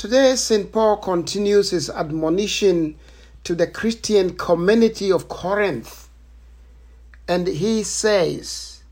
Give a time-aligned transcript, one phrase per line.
[0.00, 0.72] Today, St.
[0.72, 2.96] Paul continues his admonition
[3.44, 6.08] to the Christian community of Corinth.
[7.28, 8.82] And he says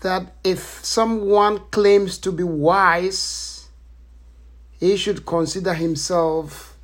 [0.00, 3.70] that if someone claims to be wise,
[4.78, 6.76] he should consider himself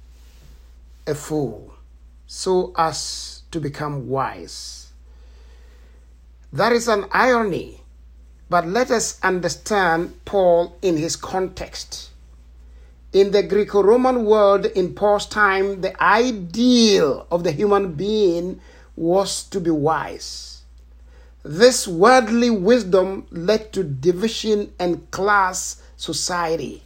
[1.07, 1.75] a fool
[2.27, 4.93] so as to become wise.
[6.51, 7.83] That is an irony,
[8.49, 12.12] but let us understand Paul in his context.
[13.13, 18.61] In the Greco Roman world in Paul's time, the ideal of the human being
[18.97, 20.63] was to be wise.
[21.43, 26.85] This worldly wisdom led to division and class society.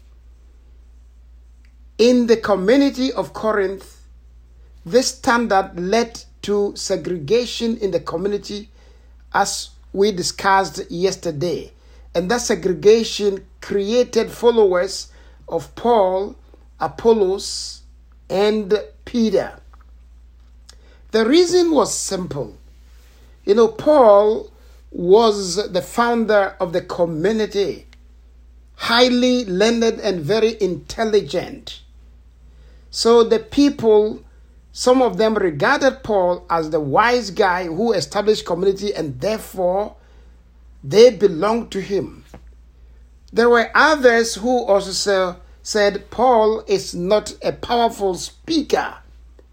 [1.98, 4.02] In the community of Corinth,
[4.84, 8.70] this standard led to segregation in the community,
[9.32, 11.72] as we discussed yesterday.
[12.14, 15.12] And that segregation created followers
[15.48, 16.36] of Paul,
[16.80, 17.82] Apollos,
[18.28, 19.60] and Peter.
[21.12, 22.56] The reason was simple.
[23.44, 24.50] You know, Paul
[24.90, 27.86] was the founder of the community,
[28.74, 31.82] highly learned and very intelligent.
[32.90, 34.22] So the people,
[34.72, 39.96] some of them regarded Paul as the wise guy who established community and therefore
[40.82, 42.24] they belonged to him.
[43.36, 48.94] There were others who also said Paul is not a powerful speaker.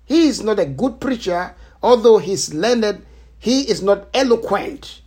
[0.05, 3.05] He is not a good preacher, although he's learned,
[3.39, 5.01] he is not eloquent.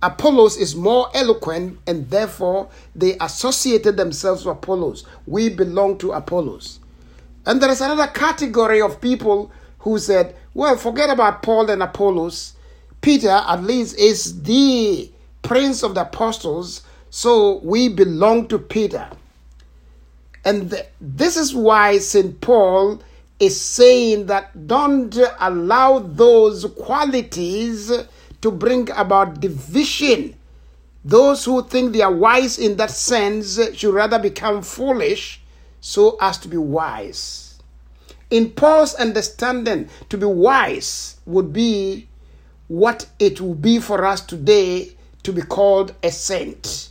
[0.00, 5.04] Apollos is more eloquent, and therefore they associated themselves with Apollos.
[5.26, 6.78] We belong to Apollos.
[7.44, 12.54] And there is another category of people who said, well, forget about Paul and Apollos.
[13.00, 15.10] Peter, at least, is the
[15.42, 16.82] prince of the apostles,
[17.14, 19.06] so we belong to Peter.
[20.46, 22.40] And th- this is why St.
[22.40, 23.02] Paul
[23.38, 27.92] is saying that don't allow those qualities
[28.40, 30.34] to bring about division.
[31.04, 35.42] Those who think they are wise in that sense should rather become foolish
[35.82, 37.60] so as to be wise.
[38.30, 42.08] In Paul's understanding, to be wise would be
[42.68, 46.88] what it will be for us today to be called a saint.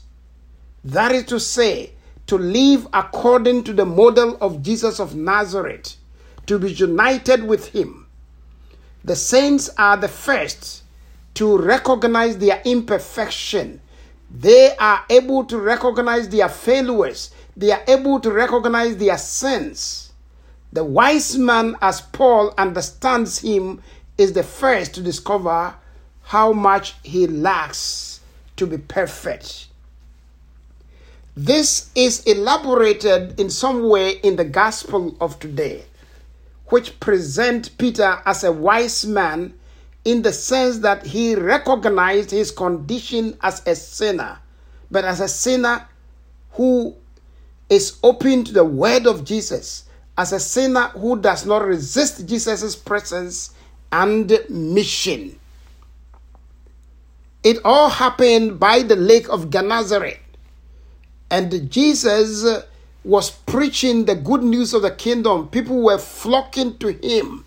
[0.84, 1.94] That is to say,
[2.28, 5.98] to live according to the model of Jesus of Nazareth,
[6.48, 8.08] to be united with Him.
[9.04, 10.84] The saints are the first
[11.36, 13.82] to recognize their imperfection.
[14.30, 17.32] They are able to recognize their failures.
[17.58, 20.14] They are able to recognize their sins.
[20.74, 23.82] The wise man, as Paul understands him,
[24.18, 25.76] is the first to discover
[26.24, 28.22] how much he lacks
[28.56, 29.68] to be perfect.
[31.36, 35.86] This is elaborated in some way in the gospel of today,
[36.68, 39.54] which present Peter as a wise man
[40.04, 44.40] in the sense that he recognized his condition as a sinner,
[44.90, 45.88] but as a sinner
[46.52, 46.94] who
[47.70, 49.86] is open to the word of Jesus,
[50.18, 53.54] as a sinner who does not resist Jesus' presence
[53.90, 55.40] and mission.
[57.42, 60.20] It all happened by the lake of Gennesaret
[61.32, 62.46] and Jesus
[63.04, 65.48] was preaching the good news of the kingdom.
[65.48, 67.46] People were flocking to him.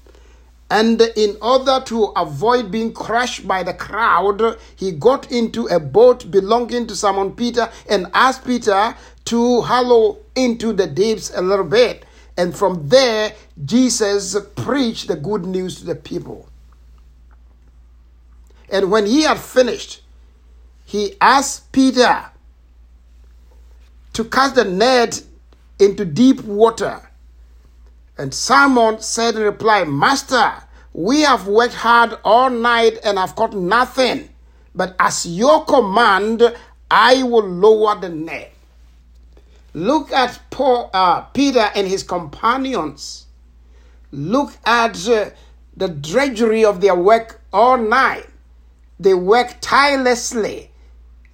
[0.71, 6.31] And in order to avoid being crushed by the crowd, he got into a boat
[6.31, 8.97] belonging to Simon Peter and asked Peter
[9.27, 12.05] to hallow into the deeps a little bit.
[12.37, 13.35] And from there,
[13.65, 16.49] Jesus preached the good news to the people.
[18.71, 20.03] And when he had finished,
[20.85, 22.31] he asked Peter,
[24.15, 25.23] to cast the net
[25.79, 27.11] into deep water.
[28.17, 30.53] And Simon said in reply, Master,
[30.93, 34.29] we have worked hard all night and have caught nothing.
[34.75, 36.43] But as your command,
[36.91, 38.53] I will lower the net.
[39.73, 43.27] Look at Paul, uh, Peter and his companions.
[44.13, 45.31] Look at uh,
[45.77, 48.29] the drudgery of their work all night.
[49.01, 50.71] They work tirelessly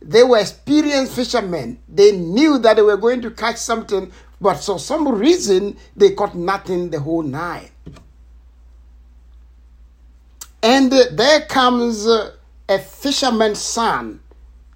[0.02, 1.79] they were experienced fishermen.
[1.88, 4.11] They knew that they were going to catch something,
[4.41, 7.70] but for some reason, they caught nothing the whole night.
[10.62, 14.20] And there comes a fisherman's son,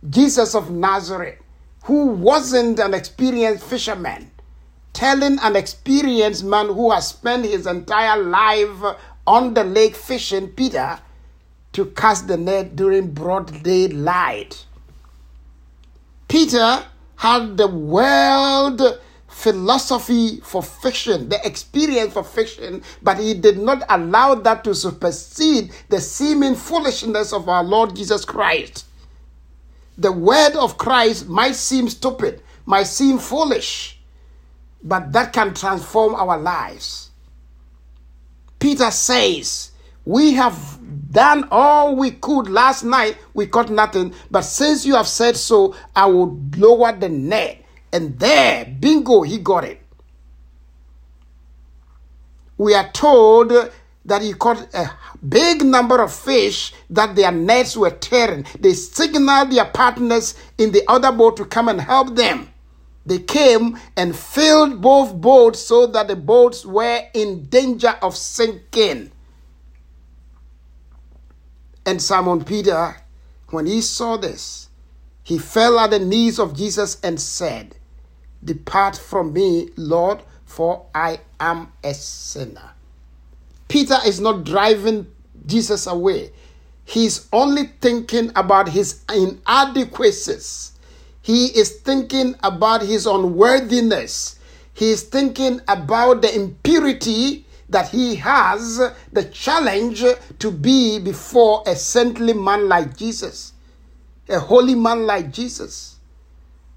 [0.08, 1.38] Jesus of Nazareth,
[1.84, 4.30] who wasn't an experienced fisherman,
[4.92, 8.96] telling an experienced man who has spent his entire life
[9.26, 10.98] on the lake fishing, Peter,
[11.72, 14.64] to cast the net during broad daylight.
[16.34, 16.84] Peter
[17.14, 18.82] had the world
[19.28, 25.70] philosophy for fiction, the experience for fiction, but he did not allow that to supersede
[25.90, 28.84] the seeming foolishness of our Lord Jesus Christ.
[29.96, 34.00] The word of Christ might seem stupid, might seem foolish,
[34.82, 37.10] but that can transform our lives.
[38.58, 39.70] Peter says,
[40.04, 40.80] We have
[41.14, 45.74] done all we could last night, we caught nothing, but since you have said so,
[45.96, 47.64] I will lower the net
[47.94, 49.80] and there, bingo, he got it.
[52.58, 53.52] We are told
[54.04, 54.90] that he caught a
[55.26, 58.46] big number of fish that their nets were tearing.
[58.58, 62.52] They signaled their partners in the other boat to come and help them.
[63.06, 69.12] They came and filled both boats so that the boats were in danger of sinking.
[71.86, 72.96] And Simon Peter,
[73.48, 74.68] when he saw this,
[75.22, 77.76] he fell at the knees of Jesus and said,
[78.44, 82.72] Depart from me, Lord, for I am a sinner.
[83.68, 85.06] Peter is not driving
[85.46, 86.30] Jesus away.
[86.84, 90.72] He's only thinking about his inadequacies.
[91.22, 94.38] He is thinking about his unworthiness.
[94.74, 98.80] He is thinking about the impurity that he has,
[99.12, 100.04] the challenge
[100.38, 103.52] to be before a saintly man like Jesus,
[104.28, 105.94] a holy man like Jesus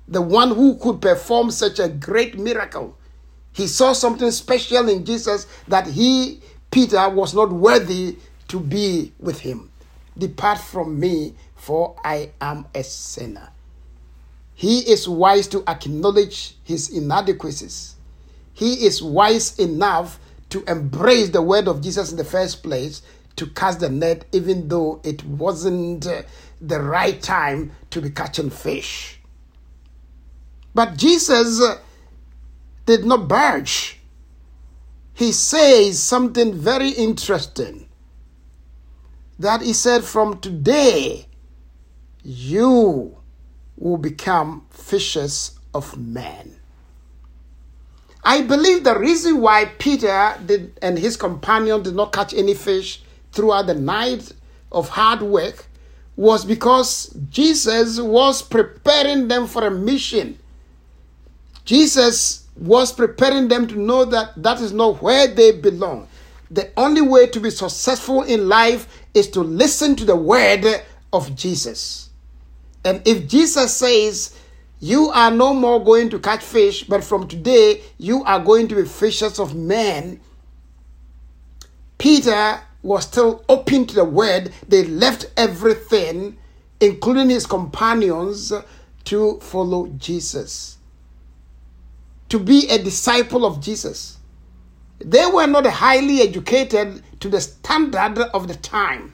[0.07, 2.97] the one who could perform such a great miracle.
[3.51, 6.41] He saw something special in Jesus that he,
[6.71, 8.17] Peter, was not worthy
[8.47, 9.71] to be with him.
[10.17, 13.49] Depart from me, for I am a sinner.
[14.53, 17.95] He is wise to acknowledge his inadequacies.
[18.53, 23.01] He is wise enough to embrace the word of Jesus in the first place,
[23.35, 26.07] to cast the net, even though it wasn't
[26.61, 29.19] the right time to be catching fish.
[30.73, 31.79] But Jesus uh,
[32.85, 33.99] did not budge.
[35.13, 37.89] He says something very interesting.
[39.39, 41.27] That he said, From today,
[42.23, 43.17] you
[43.75, 46.56] will become fishers of men.
[48.27, 53.01] I believe the reason why Peter did, and his companion did not catch any fish
[53.31, 54.33] throughout the night
[54.71, 55.65] of hard work
[56.15, 60.37] was because Jesus was preparing them for a mission
[61.67, 66.07] Jesus was preparing them to know that that is not where they belong.
[66.49, 70.65] The only way to be successful in life is to listen to the word
[71.11, 72.09] of Jesus.
[72.85, 74.33] And if Jesus says,
[74.79, 78.75] You are no more going to catch fish, but from today you are going to
[78.75, 80.19] be fishers of men,
[81.97, 84.51] Peter was still open to the word.
[84.67, 86.37] They left everything,
[86.79, 88.53] including his companions,
[89.05, 90.77] to follow Jesus
[92.29, 94.17] to be a disciple of Jesus.
[94.99, 99.13] They were not highly educated to the standard of the time.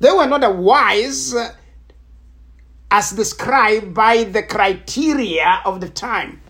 [0.00, 1.34] They were not wise
[2.90, 6.40] as described by the criteria of the time.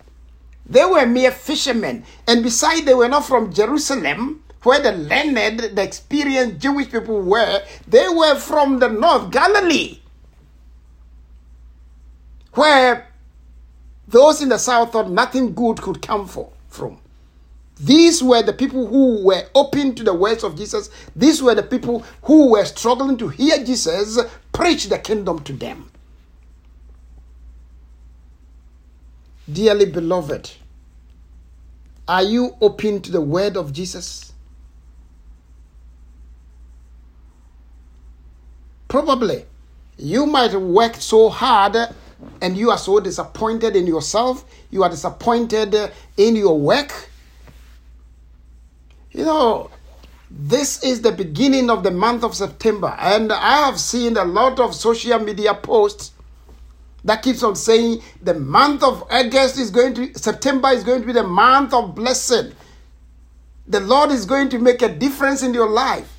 [0.65, 2.05] They were mere fishermen.
[2.27, 7.61] And besides, they were not from Jerusalem, where the learned, the experienced Jewish people were.
[7.87, 9.99] They were from the north, Galilee,
[12.53, 13.07] where
[14.07, 16.99] those in the south thought nothing good could come for, from.
[17.79, 20.89] These were the people who were open to the words of Jesus.
[21.15, 24.19] These were the people who were struggling to hear Jesus
[24.51, 25.90] preach the kingdom to them.
[29.51, 30.51] Dearly beloved,
[32.07, 34.33] are you open to the word of Jesus?
[38.87, 39.45] Probably.
[39.97, 41.75] You might work so hard
[42.41, 47.09] and you are so disappointed in yourself, you are disappointed in your work.
[49.11, 49.71] You know,
[50.29, 54.59] this is the beginning of the month of September, and I have seen a lot
[54.59, 56.13] of social media posts
[57.03, 61.07] that keeps on saying the month of August is going to September is going to
[61.07, 62.53] be the month of blessing.
[63.67, 66.11] The Lord is going to make a difference in your life.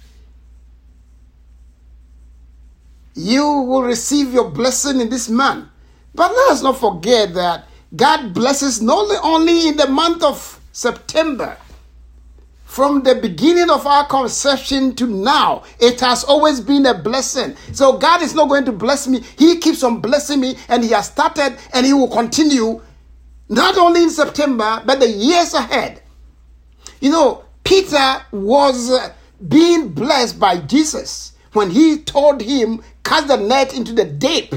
[3.15, 5.69] You will receive your blessing in this month.
[6.15, 11.57] But let us not forget that God blesses not only in the month of September,
[12.73, 17.55] from the beginning of our conception to now, it has always been a blessing.
[17.75, 19.21] So God is not going to bless me.
[19.37, 22.81] He keeps on blessing me, and He has started and He will continue
[23.51, 26.01] not only in September, but the years ahead.
[27.03, 29.13] You know, Peter was uh,
[29.47, 34.55] being blessed by Jesus when he told him, Cast the net into the deep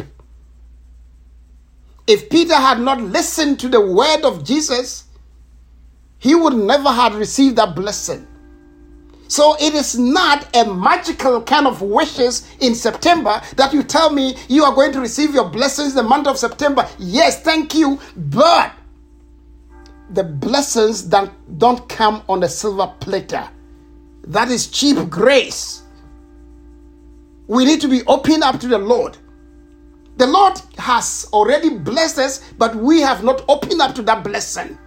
[2.07, 5.04] if Peter had not listened to the word of Jesus,
[6.25, 8.25] he would never have received that blessing.
[9.27, 14.35] So it is not a magical kind of wishes in September that you tell me
[14.49, 16.89] you are going to receive your blessings the month of September.
[16.97, 18.73] Yes, thank you, but
[20.09, 23.47] the blessings that don't come on a silver platter.
[24.23, 25.83] That is cheap grace.
[27.45, 29.15] We need to be open up to the Lord.
[30.17, 34.79] The Lord has already blessed us, but we have not opened up to that blessing.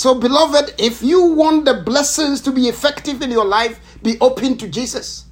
[0.00, 4.56] So, beloved, if you want the blessings to be effective in your life, be open
[4.56, 5.26] to Jesus.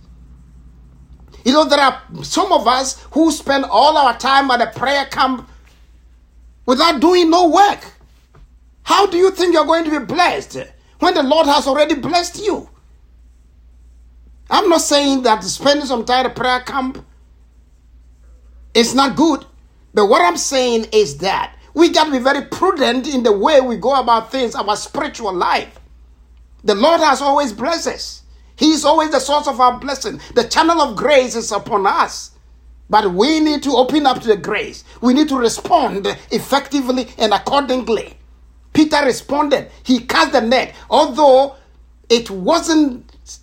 [1.43, 5.07] You know, there are some of us who spend all our time at a prayer
[5.07, 5.49] camp
[6.67, 7.81] without doing no work.
[8.83, 10.59] How do you think you're going to be blessed
[10.99, 12.69] when the Lord has already blessed you?
[14.51, 17.03] I'm not saying that spending some time at a prayer camp
[18.75, 19.47] is not good,
[19.95, 23.61] but what I'm saying is that we got to be very prudent in the way
[23.61, 25.79] we go about things, our spiritual life.
[26.65, 28.23] The Lord has always blessed us.
[28.57, 30.21] He is always the source of our blessing.
[30.35, 32.33] The channel of grace is upon us.
[32.91, 34.83] But we need to open up to the grace.
[35.01, 38.17] We need to respond effectively and accordingly.
[38.73, 39.71] Peter responded.
[39.85, 40.75] He cast the net.
[40.91, 41.55] Although
[42.09, 43.39] it wasn't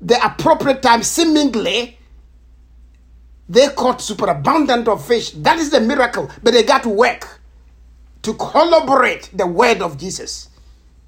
[0.00, 1.96] the appropriate time, seemingly,
[3.48, 5.30] they caught superabundant of fish.
[5.30, 6.28] That is the miracle.
[6.42, 7.37] But they got to work
[8.28, 10.50] to collaborate the word of Jesus.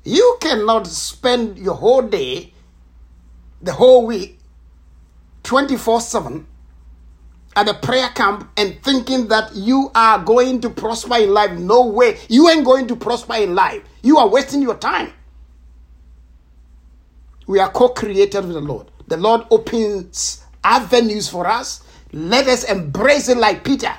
[0.05, 2.55] You cannot spend your whole day,
[3.61, 4.39] the whole week,
[5.43, 6.47] 24 7
[7.57, 11.51] at a prayer camp and thinking that you are going to prosper in life.
[11.51, 12.19] No way.
[12.31, 13.83] You ain't going to prosper in life.
[14.01, 15.13] You are wasting your time.
[17.47, 18.91] We are co created with the Lord.
[19.09, 21.83] The Lord opens avenues for us.
[22.13, 23.93] Let us embrace it like Peter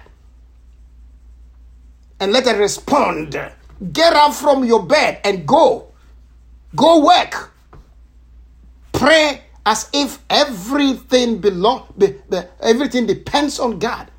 [2.21, 3.33] and let it respond.
[3.91, 5.87] Get up from your bed and go.
[6.75, 7.51] Go work.
[8.93, 14.09] Pray as if everything belong, be, be, everything depends on God.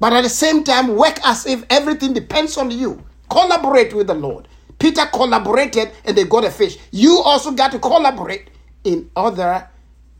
[0.00, 3.04] But at the same time, work as if everything depends on you.
[3.28, 4.48] Collaborate with the Lord.
[4.78, 6.78] Peter collaborated and they got a fish.
[6.90, 8.50] You also got to collaborate
[8.84, 9.68] in order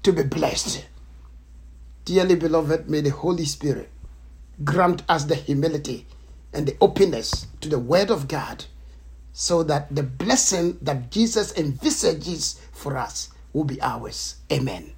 [0.03, 0.85] to be blessed.
[2.05, 3.91] Dearly beloved, may the Holy Spirit
[4.65, 6.07] grant us the humility
[6.53, 8.65] and the openness to the Word of God
[9.33, 14.37] so that the blessing that Jesus envisages for us will be ours.
[14.53, 14.93] Amen.